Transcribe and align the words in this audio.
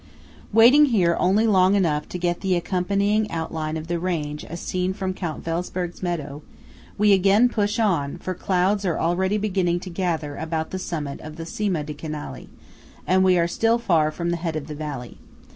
Waiting 0.51 0.85
here 0.85 1.15
only 1.19 1.45
long 1.45 1.75
enough 1.75 2.09
to 2.09 2.17
get 2.17 2.41
the 2.41 2.55
accompanying 2.55 3.29
outline 3.29 3.77
of 3.77 3.85
the 3.85 3.99
range 3.99 4.43
as 4.43 4.59
seen 4.59 4.93
from 4.93 5.13
Count 5.13 5.45
Welsperg's 5.45 6.01
meadow, 6.01 6.41
we 6.97 7.13
again 7.13 7.47
push 7.47 7.77
on; 7.77 8.17
for 8.17 8.33
clouds 8.33 8.83
are 8.83 8.97
already 8.99 9.37
beginning 9.37 9.79
to 9.81 9.91
gather 9.91 10.37
about 10.37 10.71
the 10.71 10.79
summit 10.79 11.21
of 11.21 11.35
the 11.35 11.45
Cima 11.45 11.83
di 11.83 11.93
Canali, 11.93 12.47
and 13.05 13.23
we 13.23 13.37
are 13.37 13.47
still 13.47 13.77
far 13.77 14.09
from 14.09 14.31
the 14.31 14.37
head 14.41 14.55
of 14.55 14.65
the 14.65 14.73
valley. 14.73 15.19